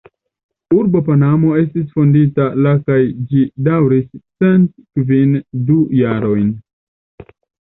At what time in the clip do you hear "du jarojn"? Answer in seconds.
5.69-6.49